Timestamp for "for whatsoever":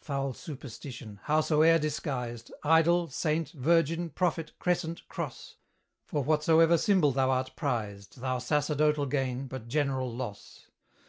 6.06-6.78